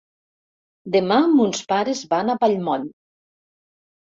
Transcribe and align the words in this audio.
Demà 0.95 1.17
mons 1.33 1.61
pares 1.73 2.01
van 2.15 2.33
a 2.33 2.37
Vallmoll. 2.45 2.89